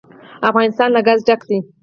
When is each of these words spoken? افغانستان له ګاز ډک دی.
افغانستان 0.49 0.89
له 0.95 1.01
ګاز 1.07 1.19
ډک 1.27 1.41
دی. 1.49 1.59